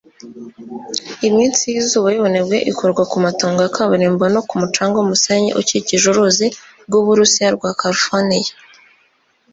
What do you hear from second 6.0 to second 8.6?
uruzi rwu Burusiya rwa Californiya